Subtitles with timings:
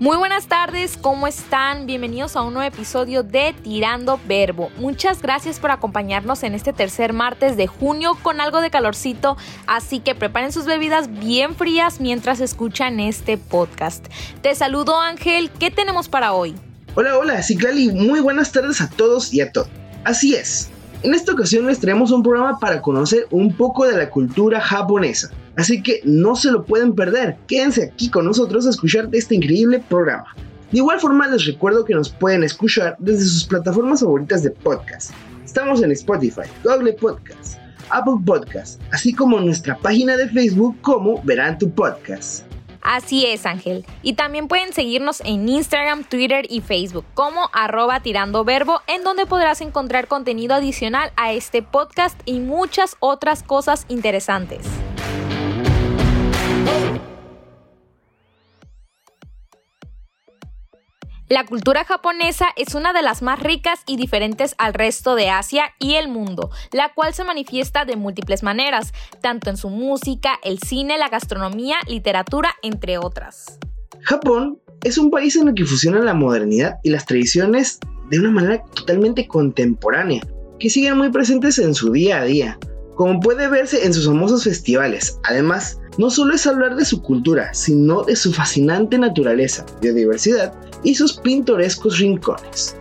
[0.00, 1.84] Muy buenas tardes, ¿cómo están?
[1.84, 4.70] Bienvenidos a un nuevo episodio de Tirando Verbo.
[4.78, 9.36] Muchas gracias por acompañarnos en este tercer martes de junio con algo de calorcito,
[9.66, 14.06] así que preparen sus bebidas bien frías mientras escuchan este podcast.
[14.40, 16.54] Te saludo Ángel, ¿qué tenemos para hoy?
[16.94, 19.68] Hola, hola, Ciclali, muy buenas tardes a todos y a todos.
[20.04, 20.70] Así es,
[21.02, 25.30] en esta ocasión les traemos un programa para conocer un poco de la cultura japonesa.
[25.60, 27.36] Así que no se lo pueden perder.
[27.46, 30.34] Quédense aquí con nosotros a escuchar este increíble programa.
[30.72, 35.10] De igual forma les recuerdo que nos pueden escuchar desde sus plataformas favoritas de podcast.
[35.44, 37.58] Estamos en Spotify, Google Podcast,
[37.90, 42.46] Apple Podcast, así como nuestra página de Facebook como Verán tu Podcast.
[42.80, 43.84] Así es, Ángel.
[44.00, 49.26] Y también pueden seguirnos en Instagram, Twitter y Facebook como arroba tirando verbo, en donde
[49.26, 54.60] podrás encontrar contenido adicional a este podcast y muchas otras cosas interesantes.
[61.30, 65.66] La cultura japonesa es una de las más ricas y diferentes al resto de Asia
[65.78, 70.58] y el mundo, la cual se manifiesta de múltiples maneras, tanto en su música, el
[70.58, 73.60] cine, la gastronomía, literatura, entre otras.
[74.00, 77.78] Japón es un país en el que fusionan la modernidad y las tradiciones
[78.10, 80.26] de una manera totalmente contemporánea,
[80.58, 82.58] que siguen muy presentes en su día a día,
[82.96, 85.20] como puede verse en sus famosos festivales.
[85.22, 90.94] Además, no solo es hablar de su cultura, sino de su fascinante naturaleza, biodiversidad y
[90.94, 92.76] sus pintorescos rincones.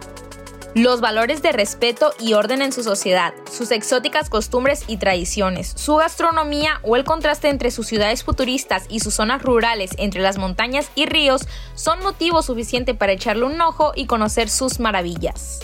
[0.76, 5.96] Los valores de respeto y orden en su sociedad, sus exóticas costumbres y tradiciones, su
[5.96, 10.92] gastronomía o el contraste entre sus ciudades futuristas y sus zonas rurales entre las montañas
[10.94, 15.60] y ríos son motivo suficiente para echarle un ojo y conocer sus maravillas.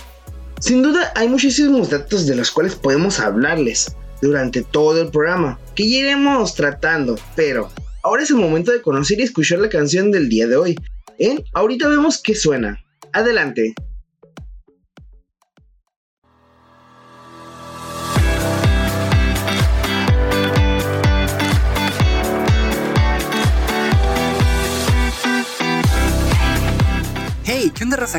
[0.59, 5.89] Sin duda hay muchísimos datos de los cuales podemos hablarles durante todo el programa, que
[5.89, 7.69] ya iremos tratando, pero
[8.03, 10.77] ahora es el momento de conocer y escuchar la canción del día de hoy,
[11.19, 11.43] ¿Eh?
[11.53, 12.83] Ahorita vemos qué suena.
[13.13, 13.73] Adelante.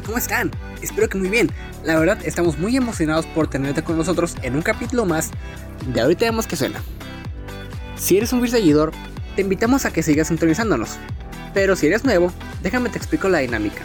[0.05, 0.51] ¿Cómo están?
[0.83, 1.49] Espero que muy bien.
[1.85, 5.31] La verdad, estamos muy emocionados por tenerte con nosotros en un capítulo más
[5.87, 6.83] de Ahorita vemos qué suena.
[7.97, 8.93] Si eres un fiel seguidor,
[9.37, 10.97] te invitamos a que sigas sintonizándonos.
[11.55, 12.33] Pero si eres nuevo,
[12.65, 13.83] déjame te explico la dinámica.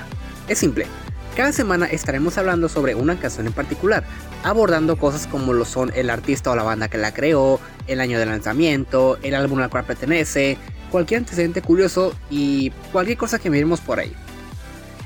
[0.47, 0.87] Es simple.
[1.35, 4.03] Cada semana estaremos hablando sobre una canción en particular,
[4.43, 8.17] abordando cosas como lo son el artista o la banda que la creó, el año
[8.17, 10.57] de lanzamiento, el álbum al cual pertenece,
[10.89, 14.13] cualquier antecedente curioso y cualquier cosa que miremos por ahí.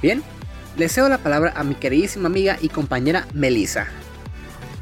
[0.01, 0.23] Bien,
[0.77, 3.87] le cedo la palabra a mi queridísima amiga y compañera Melissa.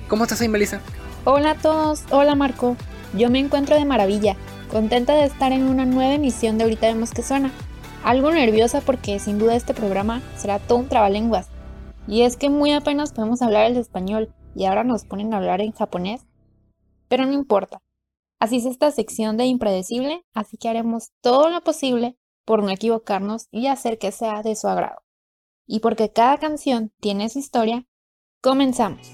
[0.08, 0.82] ¿Cómo estás ahí, Melissa?
[1.24, 2.76] Hola a todos, hola Marco.
[3.14, 4.36] Yo me encuentro de maravilla,
[4.72, 7.52] contenta de estar en una nueva emisión de Ahorita vemos que suena.
[8.04, 11.48] Algo nerviosa porque sin duda este programa será todo un trabalenguas.
[12.08, 15.62] Y es que muy apenas podemos hablar el español y ahora nos ponen a hablar
[15.62, 16.22] en japonés.
[17.08, 17.82] Pero no importa.
[18.40, 23.48] Así es esta sección de impredecible, así que haremos todo lo posible por no equivocarnos
[23.52, 25.03] y hacer que sea de su agrado.
[25.66, 27.86] Y porque cada canción tiene su historia,
[28.42, 29.12] comenzamos.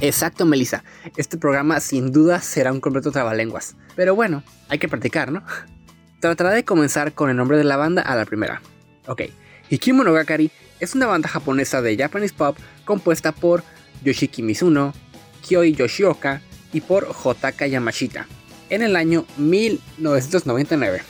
[0.00, 0.84] Exacto, Melissa.
[1.16, 3.74] Este programa sin duda será un completo trabalenguas.
[3.96, 5.42] Pero bueno, hay que practicar, ¿no?
[6.20, 8.60] Trataré de comenzar con el nombre de la banda a la primera.
[9.06, 9.22] Ok,
[9.70, 13.62] Hikimonogatari es una banda japonesa de Japanese pop compuesta por
[14.04, 14.92] Yoshiki Mizuno,
[15.46, 16.42] Kyoi Yoshioka
[16.72, 18.26] y por Hotaka Yamashita
[18.70, 21.02] en el año 1999.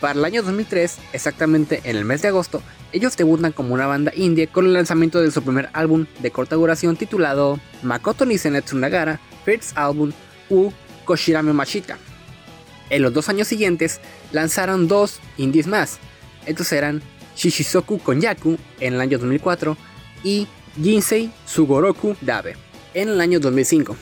[0.00, 2.62] Para el año 2003, exactamente en el mes de agosto,
[2.92, 6.56] ellos debutan como una banda indie con el lanzamiento de su primer álbum de corta
[6.56, 10.12] duración titulado Makoto ni Senetsu Nagara First Album
[10.50, 10.70] U
[11.04, 11.98] Koshirame Mashita.
[12.90, 14.00] En los dos años siguientes
[14.32, 15.98] lanzaron dos indies más.
[16.46, 17.00] Estos eran
[17.36, 19.76] Shishizoku Konyaku en el año 2004
[20.24, 20.46] y
[20.80, 22.56] Jinsei Sugoroku Dabe
[22.94, 23.96] en el año 2005.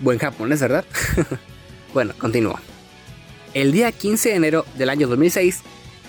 [0.00, 0.84] Buen japonés, ¿verdad?
[1.94, 2.58] bueno, continúo.
[3.54, 5.62] El día 15 de enero del año 2006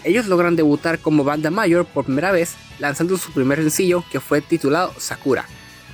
[0.03, 4.41] ellos logran debutar como banda mayor por primera vez lanzando su primer sencillo que fue
[4.41, 5.45] titulado Sakura,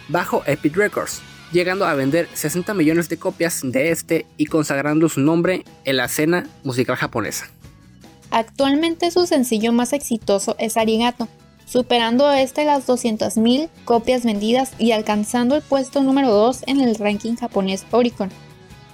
[0.10, 1.22] bajo Epic Records,
[1.52, 6.06] llegando a vender 60 millones de copias de este y consagrando su nombre en la
[6.06, 7.50] escena musical japonesa.
[8.32, 11.28] Actualmente su sencillo más exitoso es Arigato,
[11.66, 16.96] superando a este las 200.000 copias vendidas y alcanzando el puesto número 2 en el
[16.96, 18.30] ranking japonés Oricon,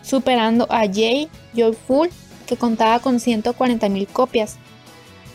[0.01, 2.09] superando a Jay Joyful
[2.47, 4.57] que contaba con 140.000 copias,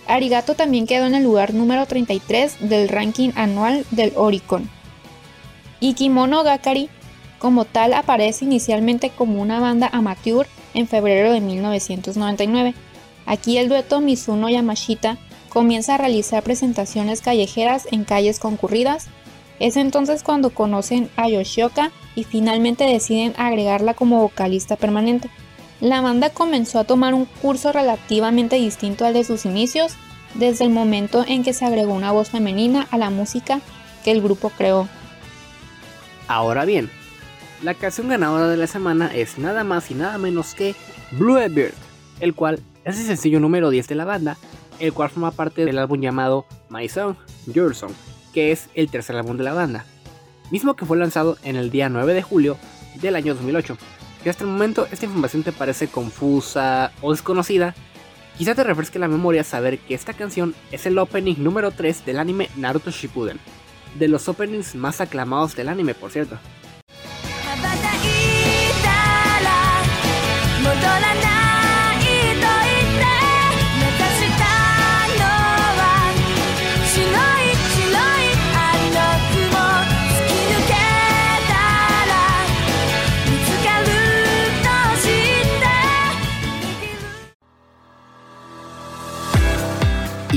[0.08, 4.69] Arigato también quedó en el lugar número 33 del ranking anual del Oricon.
[5.78, 6.88] Y Kimono Gakari,
[7.38, 12.75] como tal, aparece inicialmente como una banda amateur en febrero de 1999.
[13.26, 19.08] Aquí el dueto Mizuno Yamashita comienza a realizar presentaciones callejeras en calles concurridas.
[19.60, 25.30] Es entonces cuando conocen a Yoshioka y finalmente deciden agregarla como vocalista permanente.
[25.80, 29.94] La banda comenzó a tomar un curso relativamente distinto al de sus inicios,
[30.34, 33.60] desde el momento en que se agregó una voz femenina a la música
[34.04, 34.88] que el grupo creó.
[36.28, 36.90] Ahora bien,
[37.62, 40.75] la canción ganadora de la semana es nada más y nada menos que
[41.12, 41.75] Bluebird,
[42.20, 44.37] el cual es el sencillo número 10 de la banda,
[44.79, 47.93] el cual forma parte del álbum llamado My Song, Your Song,
[48.32, 49.84] que es el tercer álbum de la banda,
[50.50, 52.56] mismo que fue lanzado en el día 9 de julio
[53.00, 53.76] del año 2008.
[54.23, 57.75] Si hasta el momento esta información te parece confusa o desconocida,
[58.38, 62.19] quizá te refresque la memoria saber que esta canción es el opening número 3 del
[62.19, 63.38] anime Naruto Shippuden,
[63.99, 66.38] de los openings más aclamados del anime por cierto.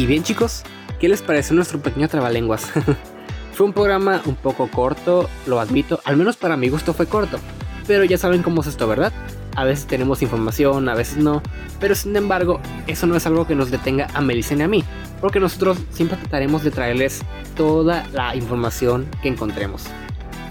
[0.05, 0.61] Y bien chicos,
[0.99, 2.71] ¿qué les pareció nuestro pequeño trabalenguas?
[3.53, 7.39] fue un programa un poco corto, lo admito, al menos para mi gusto fue corto.
[7.87, 9.11] Pero ya saben cómo es esto, ¿verdad?
[9.55, 11.41] A veces tenemos información, a veces no.
[11.79, 14.83] Pero sin embargo, eso no es algo que nos detenga a Melissa ni a mí.
[15.21, 17.23] Porque nosotros siempre trataremos de traerles
[17.57, 19.85] toda la información que encontremos.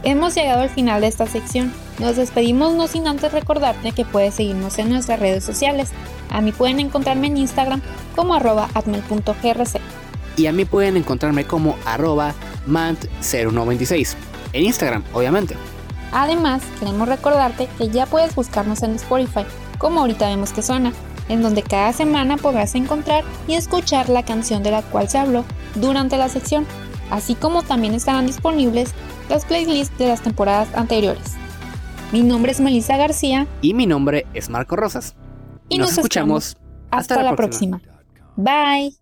[0.06, 1.72] Hemos llegado al final de esta sección.
[1.98, 5.92] Nos despedimos no sin antes recordarte que puedes seguirnos en nuestras redes sociales.
[6.28, 7.80] A mí pueden encontrarme en Instagram
[8.14, 9.80] como arroba atmel.grc.
[10.36, 12.34] Y a mí pueden encontrarme como arroba
[12.68, 14.14] mant0926.
[14.52, 15.56] En Instagram, obviamente.
[16.12, 19.46] Además, queremos recordarte que ya puedes buscarnos en Spotify,
[19.78, 20.92] como ahorita vemos que suena,
[21.30, 25.46] en donde cada semana podrás encontrar y escuchar la canción de la cual se habló
[25.76, 26.66] durante la sección,
[27.10, 28.92] así como también estarán disponibles
[29.29, 31.35] las playlists de las temporadas anteriores.
[32.12, 33.47] Mi nombre es Melissa García.
[33.61, 35.17] Y mi nombre es Marco Rosas.
[35.69, 36.56] Y nos, escuchamos.
[36.91, 37.81] Hasta, la, próxima.
[38.37, 38.97] Bye.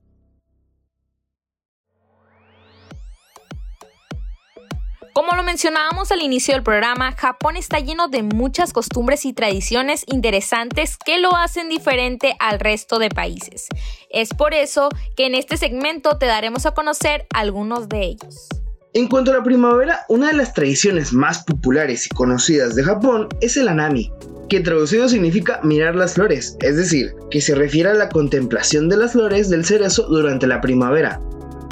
[5.13, 10.05] Como lo mencionábamos al inicio del programa, Japón está lleno de muchas costumbres y tradiciones
[10.07, 13.67] interesantes que lo hacen diferente al resto de países.
[14.09, 18.49] Es por eso que en este segmento te daremos a conocer algunos de ellos.
[18.95, 23.27] En cuanto a la primavera, una de las tradiciones más populares y conocidas de Japón
[23.41, 24.13] es el anami,
[24.51, 28.99] que traducido significa mirar las flores, es decir, que se refiere a la contemplación de
[28.99, 31.23] las flores del cerezo durante la primavera.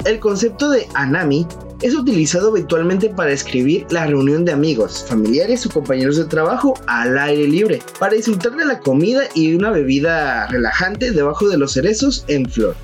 [0.03, 1.45] El concepto de anami
[1.83, 7.19] es utilizado habitualmente para describir la reunión de amigos, familiares o compañeros de trabajo al
[7.19, 12.25] aire libre, para disfrutar de la comida y una bebida relajante debajo de los cerezos
[12.27, 12.75] en flor.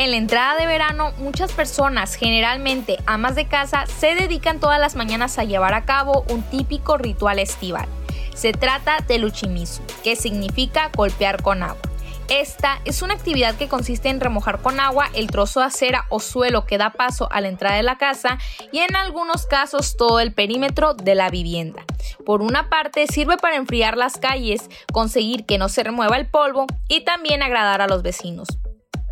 [0.00, 4.96] En la entrada de verano, muchas personas, generalmente amas de casa, se dedican todas las
[4.96, 7.86] mañanas a llevar a cabo un típico ritual estival.
[8.34, 11.82] Se trata del uchimizu, que significa golpear con agua.
[12.30, 16.18] Esta es una actividad que consiste en remojar con agua el trozo de acera o
[16.18, 18.38] suelo que da paso a la entrada de la casa
[18.72, 21.84] y en algunos casos todo el perímetro de la vivienda.
[22.24, 26.64] Por una parte sirve para enfriar las calles, conseguir que no se remueva el polvo
[26.88, 28.48] y también agradar a los vecinos.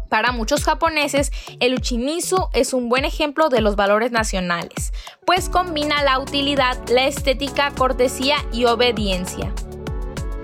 [0.09, 4.93] Para muchos japoneses, el uchimizu es un buen ejemplo de los valores nacionales,
[5.27, 9.53] pues combina la utilidad, la estética, cortesía y obediencia.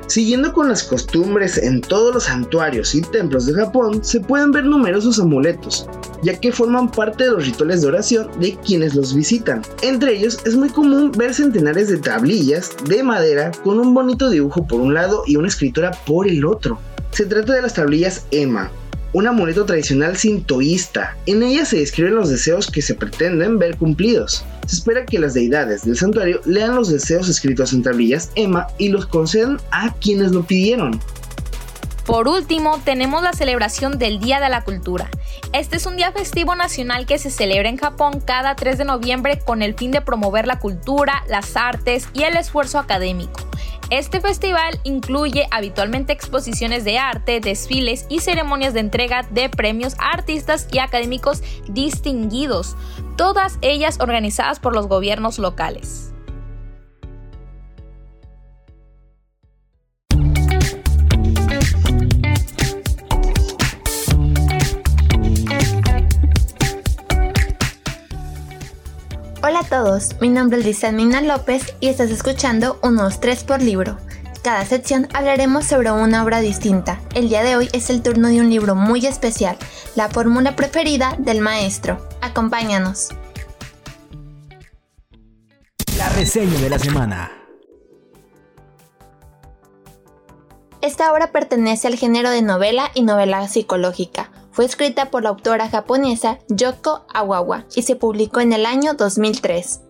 [0.07, 4.65] Siguiendo con las costumbres en todos los santuarios y templos de Japón, se pueden ver
[4.65, 5.89] numerosos amuletos,
[6.23, 9.63] ya que forman parte de los rituales de oración de quienes los visitan.
[9.81, 14.67] Entre ellos es muy común ver centenares de tablillas de madera con un bonito dibujo
[14.67, 16.79] por un lado y una escritura por el otro.
[17.11, 18.71] Se trata de las tablillas Ema,
[19.15, 21.17] un amuleto tradicional sintoísta.
[21.27, 24.45] En ella se describen los deseos que se pretenden ver cumplidos.
[24.67, 28.89] Se espera que las deidades del santuario lean los deseos escritos en tablillas Emma y
[28.89, 31.01] los concedan a quienes lo pidieron.
[32.07, 35.09] Por último, tenemos la celebración del Día de la Cultura.
[35.53, 39.39] Este es un día festivo nacional que se celebra en Japón cada 3 de noviembre
[39.39, 43.41] con el fin de promover la cultura, las artes y el esfuerzo académico.
[43.95, 50.11] Este festival incluye habitualmente exposiciones de arte, desfiles y ceremonias de entrega de premios a
[50.11, 52.77] artistas y académicos distinguidos,
[53.17, 56.14] todas ellas organizadas por los gobiernos locales.
[69.69, 73.99] Todos, mi nombre es Lizanmina López y estás escuchando unos 3 por libro.
[74.43, 77.01] Cada sección hablaremos sobre una obra distinta.
[77.15, 79.59] El día de hoy es el turno de un libro muy especial,
[79.97, 82.09] la fórmula preferida del maestro.
[82.23, 83.11] Acompáñanos.
[85.99, 87.33] La reseña de la semana.
[90.81, 94.31] Esta obra pertenece al género de novela y novela psicológica.
[94.55, 99.81] Fue escrita por la autora japonesa Yoko Awawa y se publicó en el año 2003.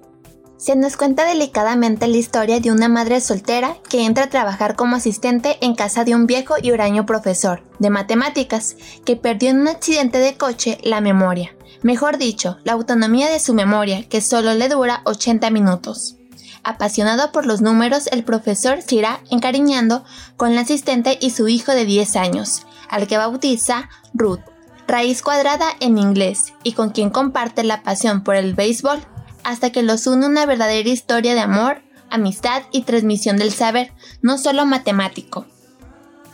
[0.57, 4.97] Se nos cuenta delicadamente la historia de una madre soltera que entra a trabajar como
[4.97, 9.69] asistente en casa de un viejo y huraño profesor de matemáticas que perdió en un
[9.69, 14.71] accidente de coche la memoria, mejor dicho, la autonomía de su memoria que solo le
[14.71, 16.17] dura 80 minutos.
[16.63, 20.05] Apasionado por los números, el profesor se irá encariñando
[20.39, 24.54] con la asistente y su hijo de 10 años, al que bautiza Ruth,
[24.87, 29.01] raíz cuadrada en inglés, y con quien comparte la pasión por el béisbol,
[29.43, 34.39] hasta que los une una verdadera historia de amor, amistad y transmisión del saber, no
[34.39, 35.47] solo matemático.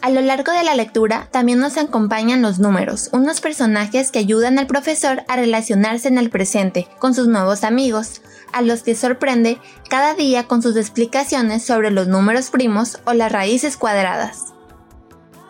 [0.02, 4.58] A lo largo de la lectura también nos acompañan los números, unos personajes que ayudan
[4.58, 9.58] al profesor a relacionarse en el presente con sus nuevos amigos, a los que sorprende
[9.90, 14.54] cada día con sus explicaciones sobre los números primos o las raíces cuadradas.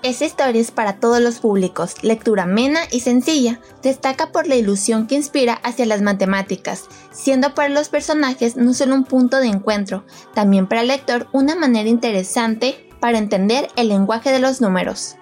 [0.03, 5.07] Esta historia es para todos los públicos, lectura amena y sencilla, destaca por la ilusión
[5.07, 10.05] que inspira hacia las matemáticas, siendo para los personajes no solo un punto de encuentro,
[10.33, 15.17] también para el lector una manera interesante para entender el lenguaje de los números.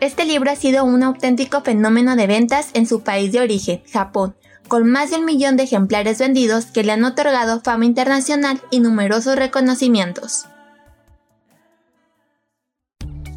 [0.00, 4.34] Este libro ha sido un auténtico fenómeno de ventas en su país de origen, Japón,
[4.68, 8.80] con más de un millón de ejemplares vendidos que le han otorgado fama internacional y
[8.80, 10.46] numerosos reconocimientos.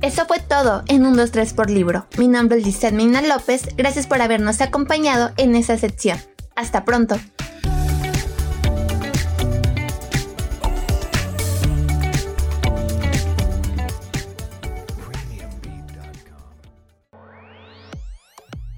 [0.03, 2.05] Eso fue todo en un 2-3 por libro.
[2.19, 6.19] Mi nombre es Lizeth Mina López, gracias por habernos acompañado en esta sección.
[6.55, 7.15] Hasta pronto.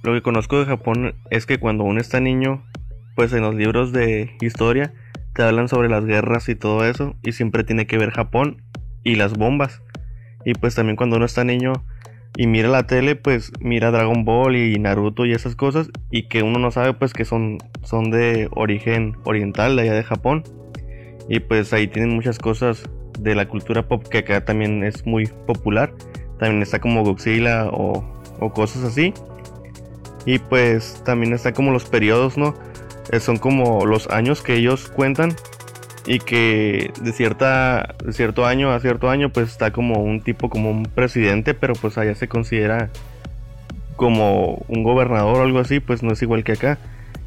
[0.03, 2.65] Lo que conozco de Japón es que cuando uno está niño,
[3.17, 4.93] pues en los libros de historia
[5.33, 8.63] te hablan sobre las guerras y todo eso, y siempre tiene que ver Japón
[9.03, 9.81] y las bombas.
[10.45, 11.73] Y pues también cuando uno está niño
[12.37, 16.43] y mira la tele, pues mira Dragon Ball y Naruto y esas cosas, y que
[16.43, 20.43] uno no sabe pues que son, son de origen oriental, de allá de Japón.
[21.27, 22.83] Y pues ahí tienen muchas cosas
[23.19, 25.93] de la cultura pop que acá también es muy popular.
[26.39, 28.03] También está como Godzilla o,
[28.39, 29.13] o cosas así.
[30.25, 32.55] Y pues también está como los periodos, ¿no?
[33.11, 35.35] Eh, son como los años que ellos cuentan
[36.09, 40.71] y que de cierta cierto año a cierto año pues está como un tipo como
[40.71, 42.89] un presidente, pero pues allá se considera
[43.95, 46.79] como un gobernador o algo así, pues no es igual que acá.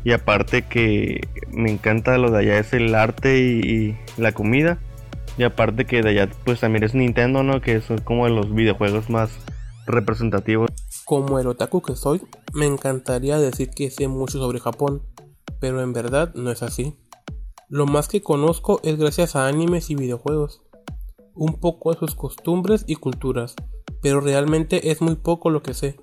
[0.03, 1.21] Y aparte que
[1.53, 4.79] me encanta lo de allá es el arte y, la comida.
[5.39, 7.61] Y aparte que de allá pues también es Nintendo, ¿no?
[7.61, 9.31] Que son como de los videojuegos más
[9.87, 10.71] representativos.
[11.05, 12.21] Como el otaku que soy,
[12.53, 15.03] me encantaría decir que sé mucho sobre Japón,
[15.61, 16.97] pero en verdad no es así.
[17.73, 20.61] Lo más que conozco es gracias a animes y videojuegos,
[21.35, 23.55] un poco de sus costumbres y culturas,
[24.03, 25.99] pero realmente es muy poco lo que sé.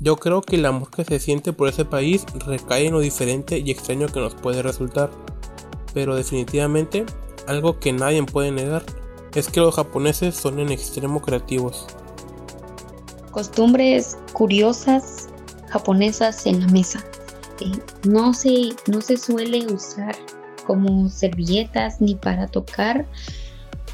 [0.00, 3.58] Yo creo que el amor que se siente por ese país recae en lo diferente
[3.58, 5.10] y extraño que nos puede resultar,
[5.92, 7.04] pero definitivamente
[7.46, 8.82] algo que nadie puede negar
[9.34, 11.86] es que los japoneses son en extremo creativos
[13.30, 15.28] costumbres curiosas
[15.68, 17.04] japonesas en la mesa.
[17.60, 17.72] Eh,
[18.08, 20.16] no, se, no se suele usar
[20.66, 23.06] como servilletas ni para tocar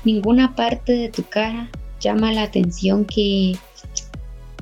[0.05, 1.71] ninguna parte de tu cara.
[2.01, 3.57] Llama la atención que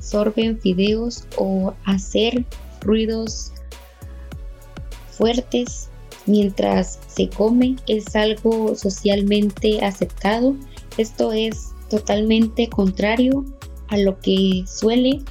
[0.00, 2.44] sorben fideos o hacer
[2.80, 3.52] ruidos
[5.10, 5.88] fuertes
[6.26, 10.54] mientras se come es algo socialmente aceptado.
[10.96, 13.44] Esto es totalmente contrario
[13.88, 15.22] a lo que suele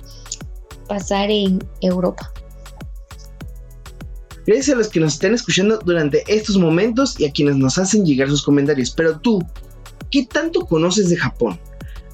[0.88, 2.32] pasar en Europa.
[4.46, 8.06] Gracias a los que nos están escuchando durante estos momentos y a quienes nos hacen
[8.06, 8.92] llegar sus comentarios.
[8.92, 9.44] Pero tú,
[10.12, 11.60] ¿qué tanto conoces de Japón?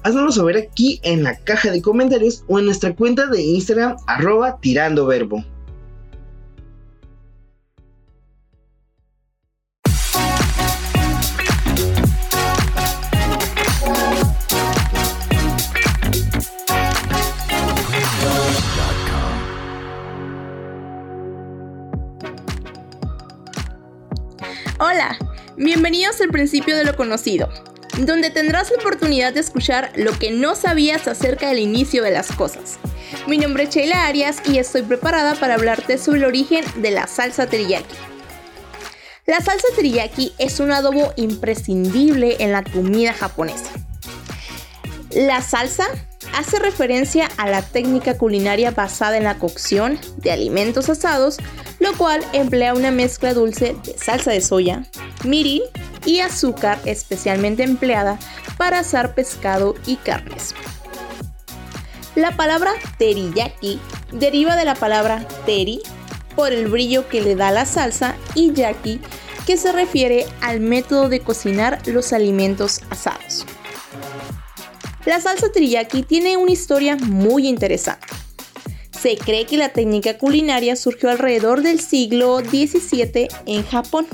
[0.02, 4.58] Haznoslo saber aquí en la caja de comentarios o en nuestra cuenta de Instagram arroba
[4.60, 5.44] tirando verbo.
[25.56, 27.48] Bienvenidos al principio de lo conocido,
[27.98, 32.32] donde tendrás la oportunidad de escuchar lo que no sabías acerca del inicio de las
[32.32, 32.78] cosas.
[33.26, 37.06] Mi nombre es Sheila Arias y estoy preparada para hablarte sobre el origen de la
[37.06, 37.94] salsa teriyaki.
[39.26, 43.70] La salsa teriyaki es un adobo imprescindible en la comida japonesa.
[45.10, 45.86] La salsa
[46.34, 51.38] hace referencia a la técnica culinaria basada en la cocción de alimentos asados,
[51.80, 54.84] lo cual emplea una mezcla dulce de salsa de soya,
[55.24, 55.62] mirin
[56.04, 58.18] y azúcar especialmente empleada
[58.56, 60.54] para asar pescado y carnes.
[62.14, 63.80] La palabra teriyaki
[64.12, 65.80] deriva de la palabra teri
[66.36, 69.00] por el brillo que le da la salsa y yaki
[69.46, 73.46] que se refiere al método de cocinar los alimentos asados.
[75.04, 78.06] La salsa teriyaki tiene una historia muy interesante.
[79.00, 84.06] Se cree que la técnica culinaria surgió alrededor del siglo XVII en Japón,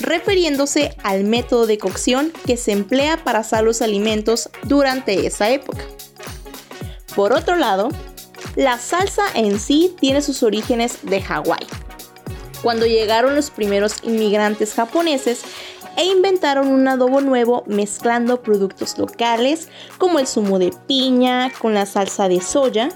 [0.00, 5.84] refiriéndose al método de cocción que se emplea para asar los alimentos durante esa época.
[7.14, 7.90] Por otro lado,
[8.56, 11.66] la salsa en sí tiene sus orígenes de Hawái.
[12.62, 15.42] Cuando llegaron los primeros inmigrantes japoneses
[15.98, 21.86] e inventaron un adobo nuevo mezclando productos locales como el zumo de piña con la
[21.86, 22.88] salsa de soya,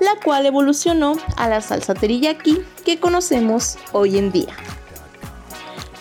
[0.00, 4.54] la cual evolucionó a la salsa teriyaki que conocemos hoy en día.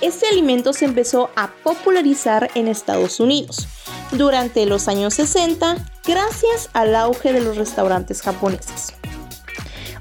[0.01, 3.67] Este alimento se empezó a popularizar en Estados Unidos
[4.11, 8.93] durante los años 60 gracias al auge de los restaurantes japoneses.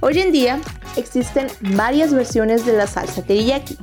[0.01, 0.61] Hoy en día
[0.97, 3.77] existen varias versiones de la salsa teriyaki,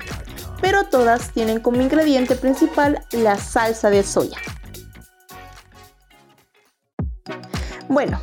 [0.63, 4.38] pero todas tienen como ingrediente principal la salsa de soya.
[7.89, 8.22] Bueno,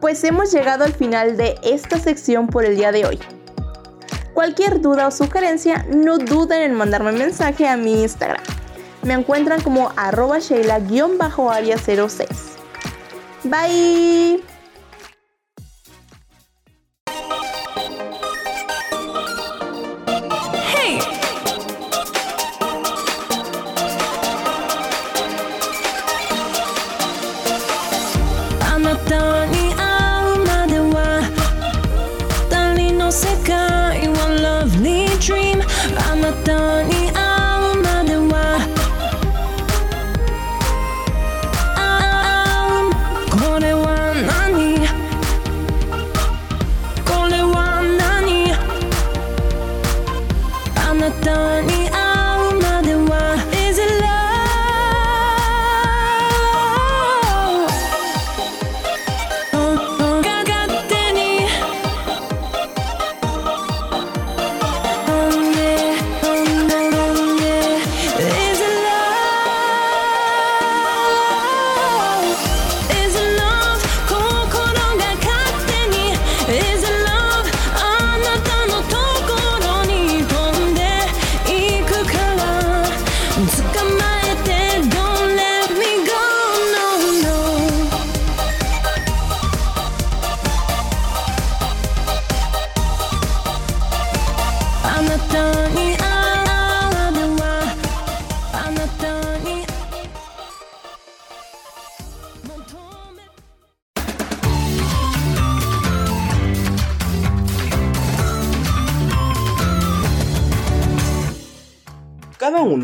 [0.00, 3.18] pues hemos llegado al final de esta sección por el día de hoy.
[4.32, 8.42] Cualquier duda o sugerencia, no duden en mandarme un mensaje a mi Instagram.
[9.02, 12.26] Me encuentran como arroba sheila-aria06.
[13.44, 14.55] Bye.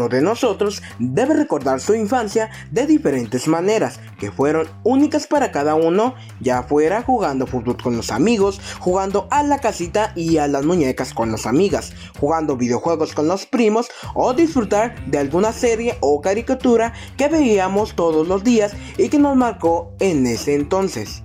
[0.02, 5.76] Uno de nosotros debe recordar su infancia de diferentes maneras, que fueron únicas para cada
[5.76, 10.64] uno, ya fuera jugando fútbol con los amigos, jugando a la casita y a las
[10.64, 16.20] muñecas con las amigas, jugando videojuegos con los primos o disfrutar de alguna serie o
[16.20, 21.22] caricatura que veíamos todos los días y que nos marcó en ese entonces.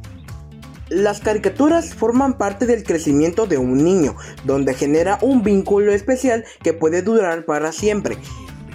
[0.89, 6.71] Las caricaturas forman parte del crecimiento de un niño, donde genera un vínculo especial que
[6.71, 8.17] puede durar para siempre.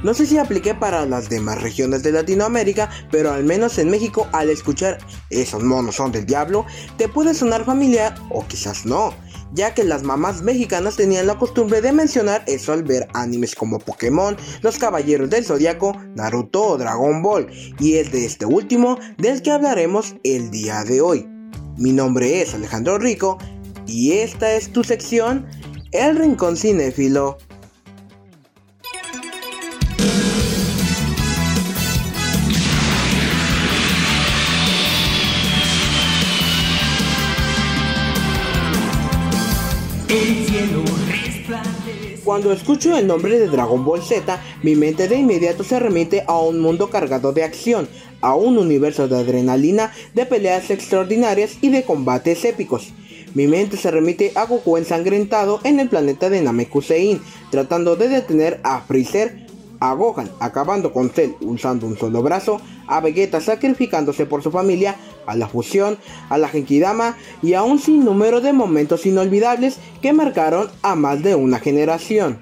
[0.02, 4.26] No sé si apliqué para las demás regiones de Latinoamérica, pero al menos en México
[4.32, 4.98] al escuchar
[5.30, 9.14] esos monos son del diablo, te puede sonar familiar o quizás no,
[9.52, 13.78] ya que las mamás mexicanas tenían la costumbre de mencionar eso al ver animes como
[13.78, 17.46] Pokémon, Los Caballeros del Zodiaco, Naruto o Dragon Ball,
[17.78, 21.28] y es de este último del que hablaremos el día de hoy.
[21.76, 23.38] Mi nombre es Alejandro Rico
[23.86, 25.46] y esta es tu sección,
[25.92, 27.38] El Rincón Cinéfilo.
[42.32, 46.40] Cuando escucho el nombre de Dragon Ball Z, mi mente de inmediato se remite a
[46.40, 47.86] un mundo cargado de acción,
[48.22, 52.94] a un universo de adrenalina, de peleas extraordinarias y de combates épicos.
[53.34, 58.60] mi mente se remite a Goku ensangrentado en el planeta de Namekusein, tratando de detener
[58.62, 59.41] a Freezer,
[59.82, 64.94] a Gohan acabando con Cell usando un solo brazo, a Vegeta sacrificándose por su familia,
[65.26, 70.70] a la fusión, a la Genkidama y a un sinnúmero de momentos inolvidables que marcaron
[70.82, 72.38] a más de una generación.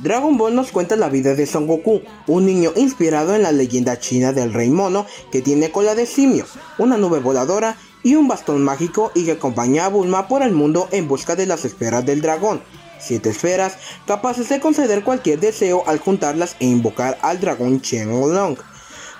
[0.00, 3.98] Dragon Ball nos cuenta la vida de Son Goku, un niño inspirado en la leyenda
[3.98, 6.46] china del rey mono que tiene cola de simio,
[6.78, 10.88] una nube voladora y un bastón mágico y que acompaña a Bulma por el mundo
[10.92, 12.62] en busca de las esferas del dragón.
[13.02, 18.56] Siete esferas capaces de conceder cualquier deseo al juntarlas e invocar al dragón Long.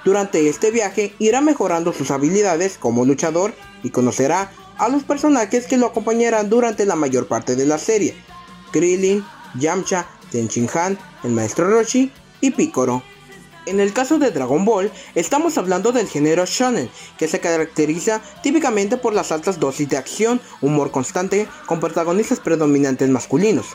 [0.04, 5.76] Durante este viaje irá mejorando sus habilidades como luchador y conocerá a los personajes que
[5.76, 8.14] lo acompañarán durante la mayor parte de la serie.
[8.72, 9.24] Krillin,
[9.58, 13.02] Yamcha, Tenchin Han, el maestro Roshi y Piccolo.
[13.64, 18.96] En el caso de Dragon Ball, estamos hablando del género shonen, que se caracteriza típicamente
[18.96, 23.66] por las altas dosis de acción, humor constante, con protagonistas predominantes masculinos.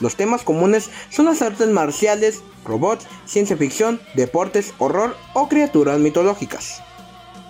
[0.00, 6.80] Los temas comunes son las artes marciales, robots, ciencia ficción, deportes, horror o criaturas mitológicas.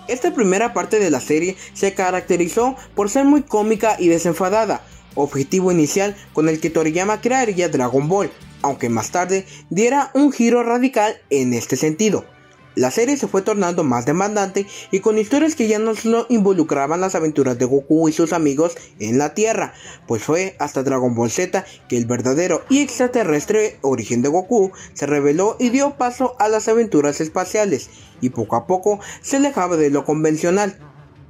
[0.09, 4.81] Esta primera parte de la serie se caracterizó por ser muy cómica y desenfadada,
[5.15, 8.29] objetivo inicial con el que Toriyama crearía Dragon Ball,
[8.65, 12.25] aunque más tarde diera un giro radical en este sentido.
[12.73, 16.99] La serie se fue tornando más demandante y con historias que ya no solo involucraban
[16.99, 19.73] las aventuras de Goku y sus amigos en la Tierra,
[20.07, 25.05] pues fue hasta Dragon Ball Z que el verdadero y extraterrestre origen de Goku se
[25.05, 29.91] reveló y dio paso a las aventuras espaciales, y poco a poco se alejaba de
[29.91, 30.77] lo convencional.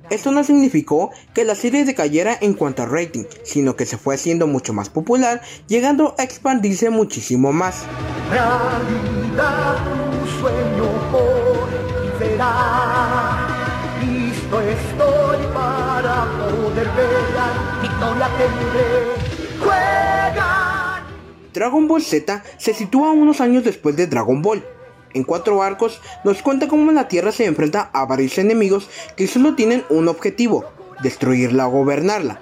[0.09, 4.15] Esto no significó que la serie decayera en cuanto a rating, sino que se fue
[4.15, 7.85] haciendo mucho más popular, llegando a expandirse muchísimo más.
[21.53, 24.63] Dragon Ball Z se sitúa unos años después de Dragon Ball,
[25.15, 29.55] en cuatro arcos nos cuenta cómo la Tierra se enfrenta a varios enemigos que solo
[29.55, 30.65] tienen un objetivo,
[31.01, 32.41] destruirla o gobernarla.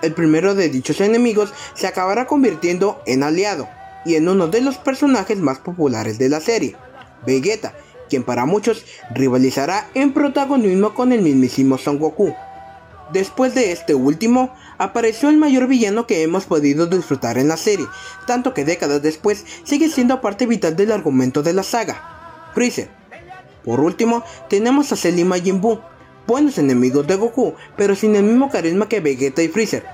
[0.00, 3.68] El primero de dichos enemigos se acabará convirtiendo en aliado
[4.04, 6.76] y en uno de los personajes más populares de la serie,
[7.26, 7.74] Vegeta,
[8.08, 12.34] quien para muchos rivalizará en protagonismo con el mismísimo Son Goku.
[13.12, 17.86] Después de este último, apareció el mayor villano que hemos podido disfrutar en la serie,
[18.26, 22.50] tanto que décadas después sigue siendo parte vital del argumento de la saga.
[22.52, 22.90] Freezer.
[23.64, 25.80] Por último, tenemos a Cell y Majin Buu,
[26.26, 29.84] buenos enemigos de Goku, pero sin el mismo carisma que Vegeta y Freezer,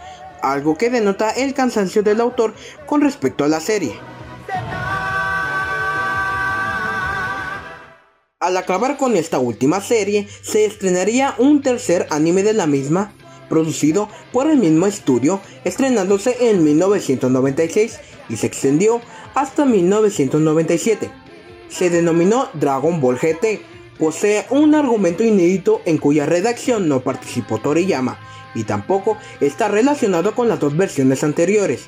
[0.41, 2.55] algo que denota el cansancio del autor
[2.87, 3.93] con respecto a la serie.
[8.41, 13.13] Al acabar con esta última serie, se estrenaría un tercer anime de la misma,
[13.49, 19.01] producido por el mismo estudio, estrenándose en 1996 y se extendió
[19.35, 21.11] hasta 1997
[21.69, 23.61] se denominó Dragon Ball GT.
[23.99, 28.19] Posee un argumento inédito en cuya redacción no participó Toriyama
[28.55, 31.87] y tampoco está relacionado con las dos versiones anteriores.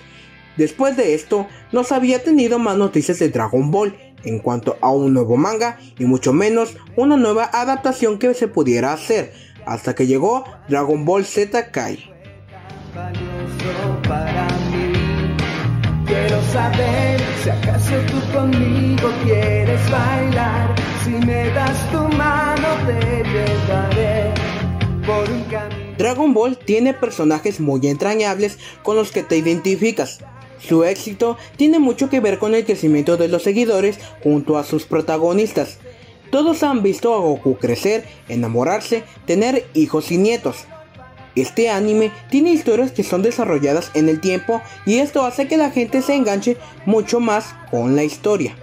[0.57, 4.90] Después de esto, no se había tenido más noticias de Dragon Ball en cuanto a
[4.90, 9.33] un nuevo manga y mucho menos una nueva adaptación que se pudiera hacer,
[9.66, 12.11] hasta que llegó Dragon Ball Z Kai.
[16.07, 20.75] Quiero saber si acaso tú conmigo quieres bailar.
[21.05, 24.35] Si me das tu mano te llevaré
[25.07, 25.96] por un camino.
[25.96, 30.18] Dragon Ball tiene personajes muy entrañables con los que te identificas.
[30.59, 34.85] Su éxito tiene mucho que ver con el crecimiento de los seguidores junto a sus
[34.85, 35.79] protagonistas.
[36.31, 40.64] Todos han visto a Goku crecer, enamorarse, tener hijos y nietos.
[41.35, 45.71] Este anime tiene historias que son desarrolladas en el tiempo y esto hace que la
[45.71, 48.55] gente se enganche mucho más con la historia.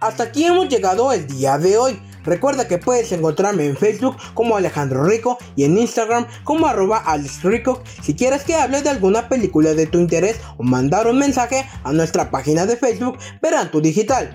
[0.00, 1.98] Hasta aquí hemos llegado el día de hoy.
[2.28, 7.02] Recuerda que puedes encontrarme en Facebook como Alejandro Rico y en Instagram como arroba
[7.42, 11.64] Rico si quieres que hable de alguna película de tu interés o mandar un mensaje
[11.84, 14.30] a nuestra página de Facebook Verán tu Digital.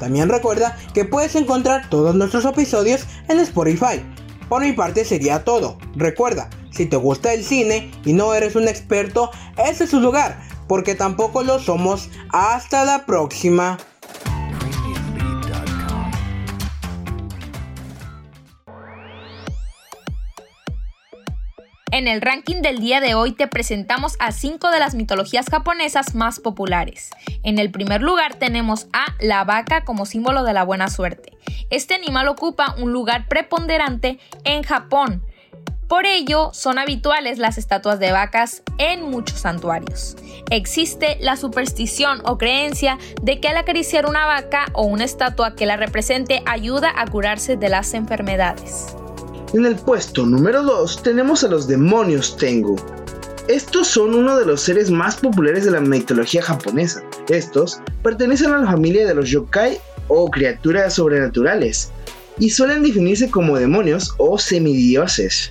[0.00, 4.04] También recuerda que puedes encontrar todos nuestros episodios en Spotify.
[4.48, 5.78] Por mi parte sería todo.
[5.94, 10.42] Recuerda, si te gusta el cine y no eres un experto, ese es su lugar,
[10.66, 12.10] porque tampoco lo somos.
[12.32, 13.78] Hasta la próxima.
[21.92, 26.16] En el ranking del día de hoy te presentamos a 5 de las mitologías japonesas
[26.16, 27.10] más populares.
[27.44, 31.38] En el primer lugar tenemos a la vaca como símbolo de la buena suerte.
[31.70, 35.22] Este animal ocupa un lugar preponderante en Japón.
[35.86, 40.16] Por ello, son habituales las estatuas de vacas en muchos santuarios.
[40.50, 45.66] Existe la superstición o creencia de que al acariciar una vaca o una estatua que
[45.66, 48.96] la represente ayuda a curarse de las enfermedades.
[49.52, 52.76] En el puesto número 2 tenemos a los demonios Tengu.
[53.46, 57.04] Estos son uno de los seres más populares de la mitología japonesa.
[57.28, 59.78] Estos pertenecen a la familia de los yokai
[60.08, 61.92] o criaturas sobrenaturales
[62.40, 65.48] y suelen definirse como demonios o semidioses.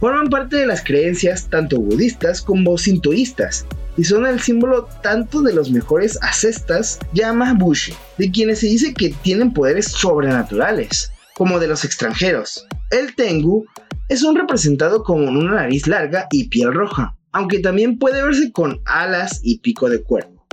[0.00, 3.64] Forman parte de las creencias tanto budistas como sintoístas
[3.96, 9.14] y son el símbolo tanto de los mejores asestas Yamabushi, de quienes se dice que
[9.22, 12.66] tienen poderes sobrenaturales, como de los extranjeros.
[12.90, 13.64] El Tengu
[14.10, 18.82] es un representado con una nariz larga y piel roja, aunque también puede verse con
[18.84, 20.46] alas y pico de cuervo.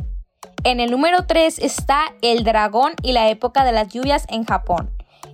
[0.63, 4.89] En el número 3 está el dragón y la época de las lluvias en Japón.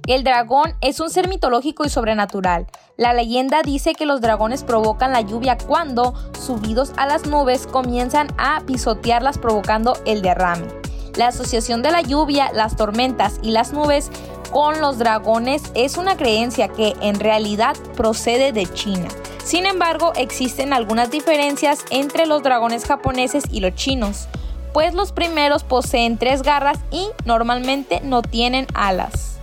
[0.08, 2.66] El dragón es un ser mitológico y sobrenatural.
[2.98, 8.26] La leyenda dice que los dragones provocan la lluvia cuando, subidos a las nubes, comienzan
[8.40, 10.66] a pisotearlas provocando el derrame.
[11.16, 14.10] La asociación de la lluvia, las tormentas y las nubes
[14.52, 19.10] con los dragones es una creencia que en realidad procede de China.
[19.44, 24.28] Sin embargo, existen algunas diferencias entre los dragones japoneses y los chinos,
[24.74, 29.38] pues los primeros poseen tres garras y normalmente no tienen alas.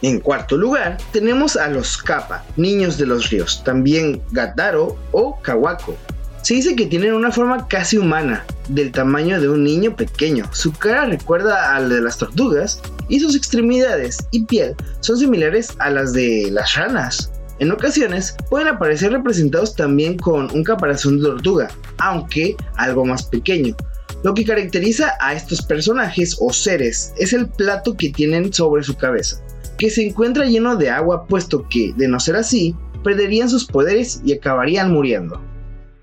[0.00, 5.96] En cuarto lugar, tenemos a los Kappa, niños de los ríos, también Gataro o Kawako,
[6.42, 10.44] se dice que tienen una forma casi humana, del tamaño de un niño pequeño.
[10.52, 15.74] Su cara recuerda a la de las tortugas y sus extremidades y piel son similares
[15.78, 17.32] a las de las ranas.
[17.58, 23.74] En ocasiones pueden aparecer representados también con un caparazón de tortuga, aunque algo más pequeño.
[24.22, 28.96] Lo que caracteriza a estos personajes o seres es el plato que tienen sobre su
[28.96, 29.40] cabeza,
[29.76, 34.20] que se encuentra lleno de agua puesto que, de no ser así, perderían sus poderes
[34.24, 35.40] y acabarían muriendo.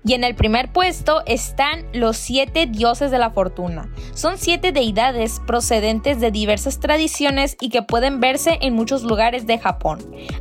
[0.06, 3.90] Y en el primer puesto están los siete dioses de la fortuna.
[4.14, 9.58] Son siete deidades procedentes de diversas tradiciones y que pueden verse en muchos lugares de
[9.58, 9.98] Japón.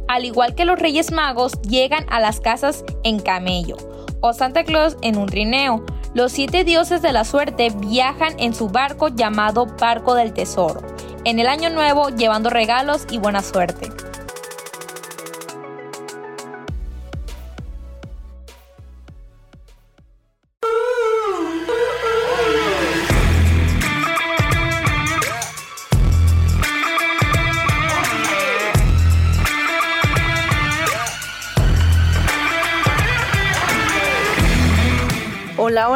[0.08, 3.78] Al igual que los reyes magos, llegan a las casas en camello
[4.22, 5.84] o Santa Claus en un trineo.
[6.14, 10.82] Los siete dioses de la suerte viajan en su barco llamado Barco del Tesoro,
[11.26, 13.90] en el año nuevo llevando regalos y buena suerte.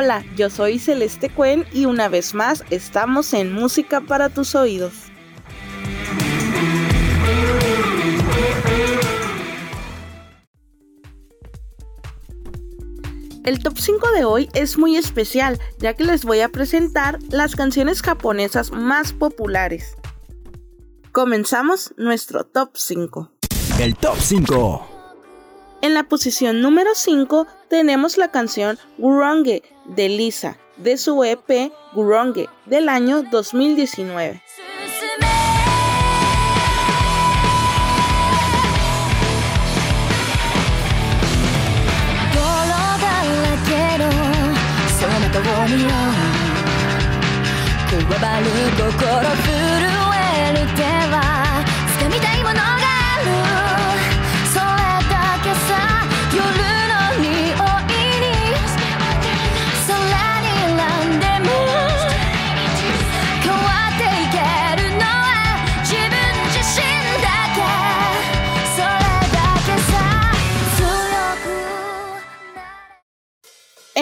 [0.09, 4.91] Hola, yo soy Celeste Cuen y una vez más estamos en Música para tus oídos.
[13.43, 17.55] El top 5 de hoy es muy especial ya que les voy a presentar las
[17.55, 19.95] canciones japonesas más populares.
[21.11, 23.31] Comenzamos nuestro top 5.
[23.79, 24.87] El top 5.
[25.83, 32.49] En la posición número 5 tenemos la canción Guronge de Lisa, de su EP Guronge
[32.65, 34.41] del año 2019.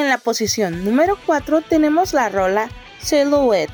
[0.08, 2.70] En la posición número 4 tenemos la rola
[3.02, 3.74] Silhouette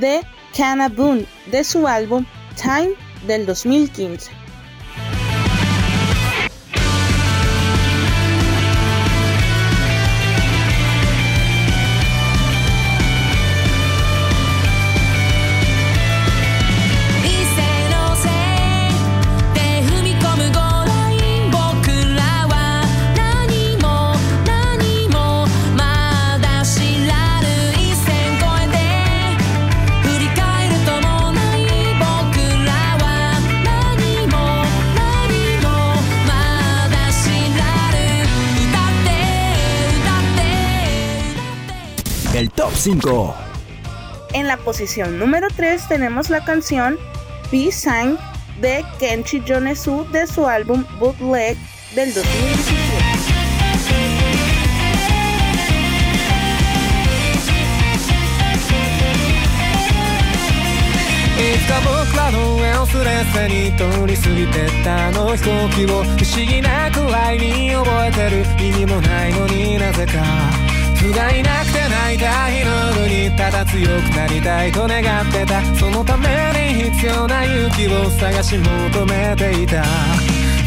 [0.00, 2.26] de Kana Boone de su álbum
[2.60, 2.94] Time
[3.28, 4.41] del 2015.
[42.81, 43.35] 5.
[44.33, 46.97] En la posición número 3 tenemos la canción
[47.51, 48.17] Be Sang
[48.59, 51.55] de Kenshi Yonezu de su álbum Bootleg
[51.93, 53.17] del 2017.
[61.37, 70.13] いつか僕らの上をスレスレに通り過ぎてったあの飛行機を不思議なくらいに覚えてる意味もないのになぜか
[70.95, 71.70] 不甲斐なくて泣
[72.11, 76.27] いた日の夜にただ強くなりたいと願ってたそのため
[76.73, 79.83] に必要な勇気を探し求めていた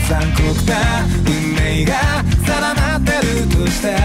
[0.09, 3.97] 残酷な運命が定まってるとして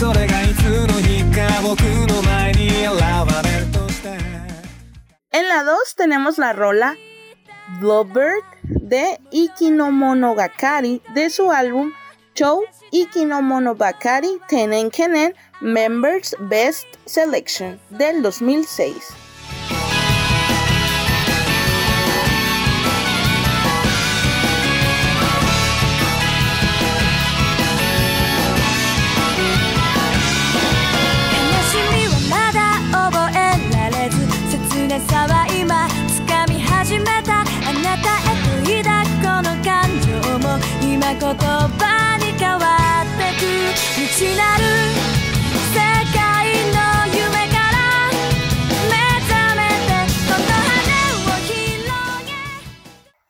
[0.00, 4.08] それがいつの日か僕の前に現れるとして
[5.32, 6.94] En la 2 tenemos la rola
[7.80, 11.92] Bluebird de Ikinomonogakari de su álbum
[12.34, 19.27] Show Ikinomonogakari Tenen Kenen Members Best Selection del 2006.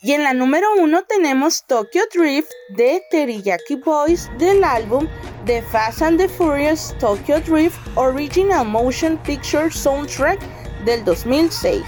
[0.07, 5.05] Y en la número 1 tenemos Tokyo Drift de Teriyaki Boys del álbum
[5.45, 10.39] The Fast and the Furious Tokyo Drift Original Motion Picture Soundtrack
[10.85, 11.83] del 2006.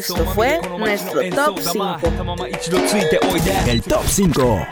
[0.00, 1.98] Esto fue nuestro top 5.
[3.66, 4.66] El top 5.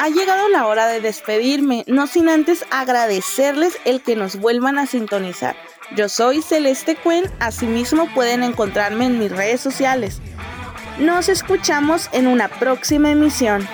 [0.00, 4.84] Ha llegado la hora de despedirme, no sin antes agradecerles el que nos vuelvan a
[4.84, 5.56] sintonizar.
[5.96, 10.20] Yo soy Celeste Cuen, asimismo pueden encontrarme en mis redes sociales.
[10.98, 13.66] Nos escuchamos en una próxima emisión.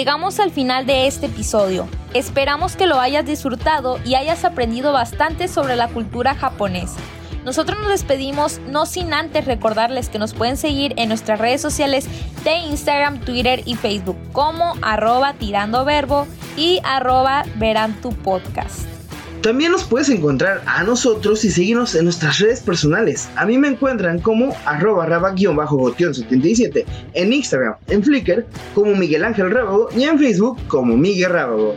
[0.00, 1.86] Llegamos al final de este episodio.
[2.14, 6.98] Esperamos que lo hayas disfrutado y hayas aprendido bastante sobre la cultura japonesa.
[7.44, 12.08] Nosotros nos despedimos no sin antes recordarles que nos pueden seguir en nuestras redes sociales
[12.44, 18.99] de Instagram, Twitter y Facebook como arroba tirando verbo y arroba verán tu podcast.
[19.42, 23.30] También nos puedes encontrar a nosotros y seguirnos en nuestras redes personales.
[23.36, 29.88] A mí me encuentran como arroba raba-gotion77 en Instagram, en Flickr como Miguel Ángel Rábago
[29.96, 31.74] y en Facebook como Miguel Rábago.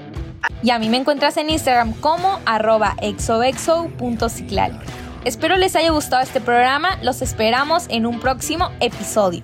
[0.62, 4.82] Y a mí me encuentras en Instagram como arroba exoexo.ciclal.
[5.24, 9.42] Espero les haya gustado este programa, los esperamos en un próximo episodio.